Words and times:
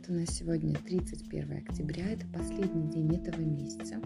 привет! 0.00 0.08
У 0.08 0.12
нас 0.12 0.36
сегодня 0.36 0.74
31 0.74 1.58
октября, 1.58 2.10
это 2.12 2.26
последний 2.32 2.90
день 2.90 3.14
этого 3.16 3.40
месяца. 3.40 4.00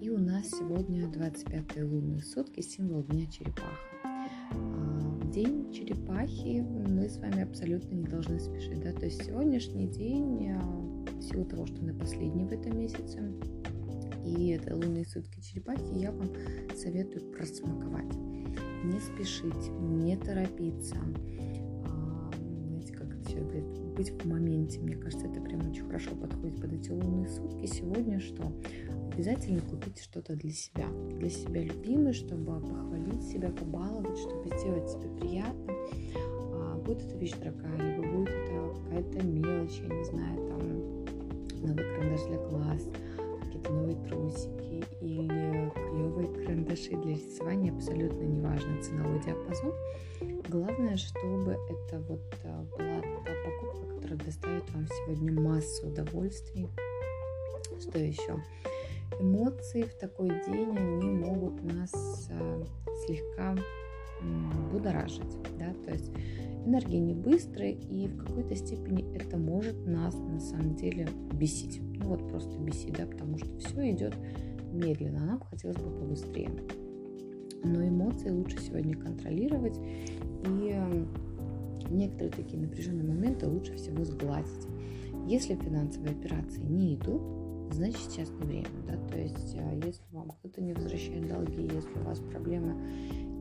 И 0.00 0.10
у 0.10 0.18
нас 0.18 0.48
сегодня 0.50 1.08
25 1.08 1.82
лунные 1.82 2.22
сутки, 2.22 2.60
символ 2.60 3.02
Дня 3.04 3.26
Черепаха. 3.26 3.68
А, 4.04 5.20
день 5.32 5.72
черепахи 5.72 6.60
мы 6.60 7.08
с 7.08 7.18
вами 7.18 7.42
абсолютно 7.42 7.94
не 7.94 8.06
должны 8.06 8.40
спешить. 8.40 8.80
Да? 8.82 8.92
То 8.92 9.06
есть 9.06 9.24
сегодняшний 9.24 9.86
день, 9.88 10.50
а, 10.50 10.60
в 10.60 11.22
силу 11.22 11.44
того, 11.44 11.66
что 11.66 11.82
на 11.84 11.94
последний 11.94 12.44
в 12.44 12.52
этом 12.52 12.78
месяце, 12.78 13.20
и 14.24 14.48
это 14.48 14.74
лунные 14.74 15.06
сутки 15.06 15.40
черепахи, 15.40 15.98
я 15.98 16.12
вам 16.12 16.30
советую 16.74 17.30
просмаковать. 17.32 18.14
Не 18.84 19.00
спешить, 19.00 19.70
не 19.80 20.16
торопиться, 20.16 20.96
все 23.32 23.40
говорит, 23.40 23.81
быть 23.94 24.10
в 24.10 24.26
моменте. 24.26 24.80
Мне 24.80 24.96
кажется, 24.96 25.26
это 25.26 25.40
прям 25.40 25.68
очень 25.68 25.84
хорошо 25.84 26.10
подходит 26.14 26.60
под 26.60 26.72
эти 26.72 26.90
лунные 26.90 27.28
сутки. 27.28 27.66
Сегодня 27.66 28.20
что? 28.20 28.52
Обязательно 29.12 29.60
купите 29.60 30.02
что-то 30.02 30.34
для 30.34 30.50
себя. 30.50 30.86
Для 31.18 31.28
себя 31.28 31.62
любимое, 31.62 32.12
чтобы 32.12 32.60
похвалить 32.60 33.22
себя, 33.24 33.50
побаловать, 33.50 34.18
чтобы 34.18 34.48
сделать 34.58 34.88
себе 34.88 35.08
приятно. 35.20 35.72
А, 36.54 36.78
будет 36.78 37.04
это 37.04 37.16
вещь 37.16 37.32
дорогая, 37.32 37.76
либо 37.76 38.10
будет 38.10 38.30
это 38.30 38.74
какая-то 38.84 39.26
мелочь, 39.26 39.80
я 39.80 39.94
не 39.94 40.04
знаю, 40.04 40.48
там 40.48 40.62
новый 41.60 41.84
карандаш 41.84 42.22
для 42.26 42.38
глаз, 42.38 42.71
рисования, 47.26 47.72
абсолютно 47.72 48.22
неважно 48.22 48.82
ценовой 48.82 49.20
диапазон. 49.20 49.74
Главное, 50.48 50.96
чтобы 50.96 51.52
это 51.52 52.00
вот 52.00 52.22
а, 52.44 52.62
была 52.64 53.00
та 53.24 53.32
покупка, 53.44 53.94
которая 53.94 54.18
доставит 54.18 54.70
вам 54.72 54.86
сегодня 54.86 55.32
массу 55.32 55.86
удовольствий. 55.88 56.68
Что 57.80 57.98
еще? 57.98 58.42
Эмоции 59.18 59.82
в 59.82 59.94
такой 59.98 60.28
день, 60.46 60.76
они 60.76 61.10
могут 61.10 61.62
нас 61.62 62.28
а, 62.30 62.64
слегка 63.06 63.56
будоражить, 64.70 65.36
да, 65.58 65.74
то 65.84 65.90
есть 65.92 66.10
энергия 66.64 67.00
не 67.00 67.14
быстрая, 67.14 67.72
и 67.72 68.06
в 68.06 68.24
какой-то 68.24 68.54
степени 68.54 69.14
это 69.16 69.36
может 69.36 69.86
нас 69.86 70.14
на 70.14 70.40
самом 70.40 70.76
деле 70.76 71.08
бесить. 71.32 71.80
Ну 71.80 72.10
вот 72.10 72.28
просто 72.28 72.56
бесить, 72.58 72.92
да, 72.92 73.06
потому 73.06 73.38
что 73.38 73.58
все 73.58 73.90
идет 73.90 74.14
медленно, 74.72 75.22
а 75.22 75.26
нам 75.26 75.40
хотелось 75.40 75.76
бы 75.76 75.90
побыстрее. 75.90 76.50
Но 77.64 77.86
эмоции 77.86 78.30
лучше 78.30 78.58
сегодня 78.60 78.96
контролировать 78.96 79.78
и 79.78 80.80
некоторые 81.90 82.30
такие 82.30 82.60
напряженные 82.60 83.04
моменты 83.04 83.46
лучше 83.46 83.76
всего 83.76 84.04
сгладить. 84.04 84.66
Если 85.26 85.54
финансовые 85.54 86.12
операции 86.12 86.62
не 86.62 86.96
идут, 86.96 87.22
значит 87.72 87.98
сейчас 87.98 88.30
не 88.30 88.44
время, 88.44 88.66
да, 88.86 88.96
то 89.08 89.18
есть 89.18 89.56
а, 89.56 89.74
если 89.74 90.02
вам 90.10 90.30
кто-то 90.30 90.60
не 90.60 90.72
возвращает 90.72 91.28
долги, 91.28 91.62
если 91.62 91.98
у 92.00 92.04
вас 92.04 92.18
проблемы 92.18 92.74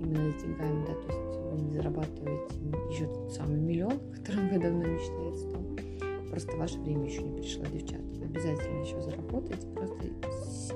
именно 0.00 0.30
с 0.30 0.42
деньгами, 0.42 0.86
да, 0.86 0.94
то 0.94 1.12
есть 1.12 1.40
вы 1.52 1.60
не 1.60 1.72
зарабатываете 1.72 2.54
еще 2.90 3.06
тот 3.06 3.32
самый 3.32 3.60
миллион, 3.60 3.92
о 3.92 4.16
котором 4.16 4.48
вы 4.48 4.58
давно 4.58 4.84
мечтаете, 4.84 5.48
то 5.50 6.30
просто 6.30 6.56
ваше 6.56 6.78
время 6.80 7.06
еще 7.06 7.22
не 7.22 7.38
пришло, 7.38 7.64
девчата. 7.72 8.09
Обязательно 8.22 8.82
еще 8.82 9.00
заработайте, 9.00 9.66
просто 9.68 10.08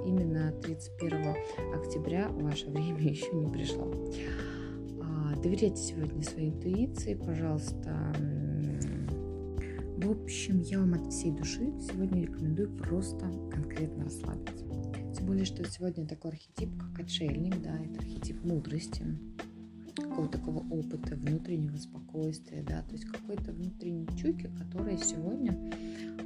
именно 0.05 0.53
31 0.63 1.35
октября 1.75 2.29
ваше 2.29 2.67
время 2.71 3.03
еще 3.09 3.33
не 3.33 3.51
пришло. 3.51 3.93
Доверяйте 5.45 5.77
сегодня 5.77 6.23
своей 6.23 6.49
интуиции, 6.49 7.13
пожалуйста. 7.13 8.15
В 9.99 10.11
общем, 10.11 10.61
я 10.63 10.79
вам 10.81 10.95
от 10.95 11.13
всей 11.13 11.33
души 11.33 11.71
сегодня 11.81 12.23
рекомендую 12.23 12.75
просто 12.79 13.31
конкретно 13.53 14.05
расслабиться. 14.05 14.65
Тем 15.15 15.27
более, 15.27 15.45
что 15.45 15.63
сегодня 15.69 16.07
такой 16.07 16.31
архетип, 16.31 16.71
как 16.79 17.01
отшельник, 17.01 17.61
да, 17.61 17.79
это 17.79 17.99
архетип 17.99 18.43
мудрости, 18.43 19.05
какого-то 19.95 20.39
такого 20.39 20.61
опыта, 20.71 21.15
внутреннего 21.15 21.77
спокойствия, 21.77 22.63
да, 22.63 22.83
то 22.83 22.93
есть 22.93 23.05
какой-то 23.05 23.53
внутренней 23.53 24.09
чуйки, 24.17 24.51
которая 24.59 24.97
сегодня 24.97 25.59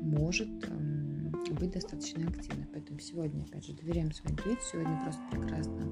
может 0.00 0.48
эм, 0.68 0.97
быть 1.58 1.72
достаточно 1.72 2.28
активной. 2.28 2.66
Поэтому 2.72 2.98
сегодня, 2.98 3.42
опять 3.44 3.66
же, 3.66 3.74
доверяем 3.74 4.12
своей 4.12 4.34
интуиции, 4.34 4.72
сегодня 4.72 5.00
просто 5.02 5.22
прекрасно 5.30 5.88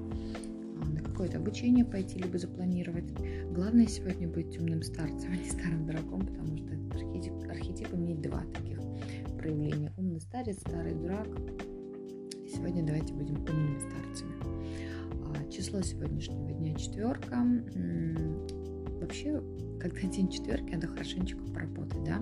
какое-то 1.17 1.39
обучение 1.39 1.83
пойти, 1.83 2.19
либо 2.19 2.37
запланировать. 2.37 3.11
Главное 3.51 3.87
сегодня 3.87 4.27
быть 4.27 4.55
умным 4.59 4.83
старцем, 4.83 5.31
а 5.33 5.35
не 5.35 5.49
старым 5.49 5.87
дураком, 5.87 6.19
потому 6.27 6.55
что 6.55 6.67
архетип, 6.91 7.33
архетип 7.49 7.91
имеет 7.95 8.21
два 8.21 8.43
таких 8.53 8.77
проявления. 9.35 9.91
Умный 9.97 10.21
старец, 10.21 10.59
старый 10.59 10.93
дурак. 10.93 11.27
Сегодня 12.53 12.85
давайте 12.85 13.15
будем 13.15 13.37
умными 13.37 13.79
старцами. 13.79 14.35
А, 15.25 15.51
число 15.51 15.81
сегодняшнего 15.81 16.51
дня 16.51 16.75
четверка. 16.75 17.43
Вообще, 18.99 19.41
когда 19.79 20.01
день 20.01 20.29
четверки, 20.29 20.73
надо 20.73 20.87
хорошенечко 20.87 21.39
поработать, 21.53 22.03
да. 22.03 22.21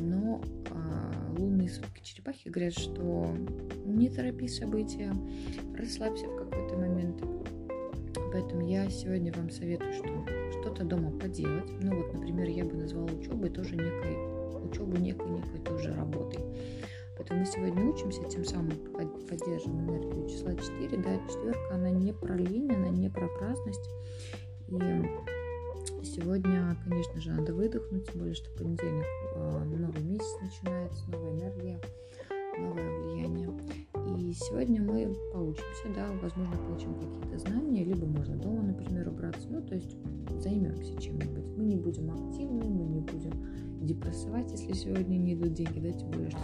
Но 0.00 0.40
э, 0.70 1.38
лунные 1.38 1.68
сутки 1.68 2.02
черепахи 2.02 2.48
говорят, 2.48 2.74
что 2.74 3.34
не 3.84 4.08
торопи 4.08 4.48
события, 4.48 5.12
расслабься 5.76 6.26
в 6.26 6.36
какой-то 6.36 6.76
момент, 6.76 7.22
Поэтому 8.32 8.66
я 8.66 8.88
сегодня 8.90 9.32
вам 9.32 9.50
советую, 9.50 9.92
что 9.92 10.26
что-то 10.60 10.84
дома 10.84 11.10
поделать. 11.10 11.70
Ну 11.80 11.96
вот, 11.96 12.12
например, 12.12 12.48
я 12.48 12.64
бы 12.64 12.74
назвала 12.74 13.06
учебой 13.06 13.48
тоже 13.50 13.76
некой, 13.76 14.16
учебу 14.68 14.96
некой-некой 14.96 15.60
тоже 15.60 15.94
работой. 15.94 16.44
Поэтому 17.16 17.40
мы 17.40 17.46
сегодня 17.46 17.84
учимся, 17.84 18.22
тем 18.24 18.44
самым 18.44 18.70
поддерживаем 19.28 19.90
энергию 19.90 20.28
числа 20.28 20.54
4. 20.54 20.98
Да, 20.98 21.16
четверка, 21.28 21.74
она 21.74 21.90
не 21.90 22.12
про 22.12 22.36
лень, 22.36 22.70
она 22.70 22.88
не 22.90 23.08
про 23.08 23.28
праздность. 23.28 23.90
И 24.68 24.74
сегодня, 26.18 26.76
конечно 26.84 27.20
же, 27.20 27.30
надо 27.30 27.54
выдохнуть, 27.54 28.06
тем 28.06 28.18
более, 28.18 28.34
что 28.34 28.50
понедельник 28.50 29.06
а, 29.36 29.64
новый 29.64 30.02
месяц 30.02 30.36
начинается, 30.40 31.10
новая 31.10 31.32
энергия, 31.32 31.80
новое 32.58 33.00
влияние. 33.00 33.48
И 34.18 34.32
сегодня 34.32 34.82
мы 34.82 35.14
поучимся, 35.32 35.88
да, 35.94 36.08
возможно, 36.20 36.56
получим 36.56 36.94
какие-то 36.94 37.38
знания, 37.38 37.84
либо 37.84 38.06
можно 38.06 38.36
дома, 38.36 38.62
например, 38.62 39.08
убраться, 39.08 39.46
ну, 39.48 39.62
то 39.62 39.74
есть 39.74 39.96
займемся 40.40 41.00
чем-нибудь. 41.00 41.56
Мы 41.56 41.64
не 41.64 41.76
будем 41.76 42.10
активны, 42.10 42.64
мы 42.64 42.86
не 42.86 43.00
будем 43.00 43.86
депрессовать, 43.86 44.50
если 44.50 44.72
сегодня 44.72 45.16
не 45.18 45.34
идут 45.34 45.52
деньги, 45.52 45.78
да, 45.78 45.92
тем 45.92 46.10
более, 46.10 46.30
что 46.30 46.40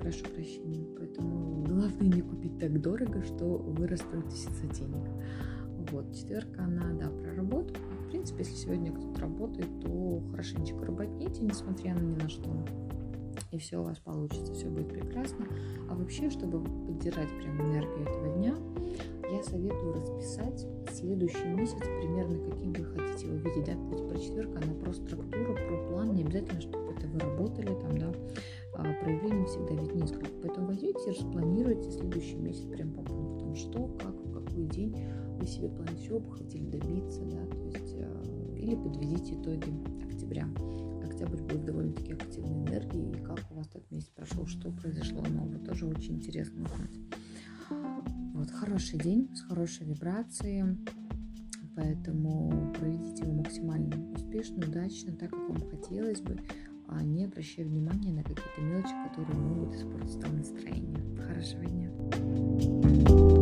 прошу 0.00 0.24
прощения. 0.34 0.84
Поэтому 0.98 1.64
главное 1.64 2.08
не 2.08 2.22
купить 2.22 2.58
так 2.58 2.80
дорого, 2.80 3.22
что 3.22 3.56
вы 3.56 3.86
расстроитесь 3.86 4.46
из-за 4.46 4.66
денег. 4.66 5.08
Вот, 5.90 6.14
четверка, 6.14 6.64
она, 6.64 6.92
да, 6.92 7.10
про 7.10 7.34
работу. 7.34 7.74
В 8.06 8.10
принципе, 8.10 8.40
если 8.40 8.54
сегодня 8.54 8.92
кто-то 8.92 9.20
работает, 9.20 9.80
то 9.80 10.22
хорошенечко 10.30 10.84
работните, 10.84 11.42
несмотря 11.42 11.94
на 11.94 12.00
ни 12.00 12.14
на 12.14 12.28
что 12.28 12.64
и 13.52 13.58
все 13.58 13.78
у 13.78 13.84
вас 13.84 13.98
получится, 13.98 14.52
все 14.54 14.68
будет 14.68 14.88
прекрасно. 14.88 15.46
А 15.88 15.94
вообще, 15.94 16.30
чтобы 16.30 16.64
поддержать 16.86 17.28
прям 17.38 17.60
энергию 17.60 18.02
этого 18.02 18.28
дня, 18.36 18.56
я 19.30 19.42
советую 19.42 19.94
расписать 19.94 20.66
следующий 20.90 21.44
месяц 21.44 21.80
примерно, 22.00 22.38
каким 22.50 22.72
вы 22.72 22.84
хотите 22.84 23.26
его 23.26 23.36
видеть. 23.36 23.64
Да? 23.64 23.72
Ведь 23.90 24.08
про 24.08 24.18
четверка, 24.18 24.58
она 24.58 24.74
про 24.82 24.92
структуру, 24.92 25.54
про 25.54 25.88
план, 25.88 26.14
не 26.14 26.22
обязательно, 26.22 26.60
чтобы 26.60 26.92
это 26.92 27.06
вы 27.06 27.18
работали 27.18 27.74
там, 27.80 27.98
да, 27.98 28.12
а 28.74 28.82
проявлений 29.02 29.46
всегда 29.46 29.74
ведь 29.74 29.94
несколько. 29.94 30.30
Поэтому 30.42 30.68
возьмите 30.68 30.98
и 31.06 31.10
распланируйте 31.10 31.90
следующий 31.90 32.36
месяц 32.36 32.64
прям 32.64 32.92
по 32.92 33.02
пунктам, 33.02 33.54
что, 33.54 33.88
как, 33.98 34.14
в 34.14 34.32
какой 34.32 34.66
день 34.66 34.96
вы 35.38 35.46
себе 35.46 35.68
планируете, 35.68 36.06
чего 36.06 36.20
бы 36.20 36.32
хотели 36.32 36.64
добиться, 36.64 37.22
да, 37.24 37.46
то 37.46 37.66
есть, 37.66 37.94
э, 37.96 38.56
или 38.58 38.74
подведите 38.74 39.34
итоги 39.34 39.72
октября 40.04 40.48
октябрь 41.22 41.42
будет 41.42 41.64
довольно-таки 41.64 42.12
активной 42.12 42.62
энергией, 42.62 43.12
и 43.12 43.22
как 43.22 43.40
у 43.50 43.54
вас 43.54 43.68
этот 43.68 43.90
месяц 43.90 44.08
прошел, 44.08 44.46
что 44.46 44.70
произошло 44.70 45.22
нового, 45.22 45.58
тоже 45.58 45.86
очень 45.86 46.16
интересно 46.16 46.64
узнать. 46.64 46.98
Вот, 48.34 48.50
хороший 48.50 48.98
день 48.98 49.28
с 49.34 49.42
хорошей 49.42 49.86
вибрацией, 49.86 50.78
поэтому 51.76 52.72
проведите 52.78 53.24
его 53.24 53.34
максимально 53.34 54.12
успешно, 54.12 54.58
удачно, 54.66 55.12
так, 55.12 55.30
как 55.30 55.48
вам 55.48 55.70
хотелось 55.70 56.20
бы, 56.20 56.38
а 56.94 57.02
не 57.02 57.24
обращая 57.24 57.66
внимания 57.66 58.12
на 58.12 58.22
какие-то 58.22 58.60
мелочи, 58.60 58.94
которые 59.08 59.38
могут 59.38 59.74
испортить 59.74 60.22
вам 60.22 60.38
настроение. 60.38 61.16
Хорошего 61.26 61.64
дня! 61.64 63.41